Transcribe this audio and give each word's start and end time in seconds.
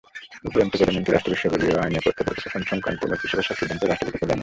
উপরন্তু, 0.49 0.75
প্রধানমন্ত্রী 0.79 1.11
রাষ্ট্র 1.13 1.33
বিষয়াবলি 1.35 1.65
ও 1.73 1.77
আইনের 1.83 2.03
প্রস্তাবের 2.05 2.35
প্রশাসন 2.35 2.61
সংক্রান্ত 2.71 3.01
মন্ত্রীসভার 3.09 3.45
সব 3.47 3.55
সিদ্ধান্ত 3.59 3.83
রাষ্ট্রপতিকে 3.85 4.25
জানান। 4.29 4.39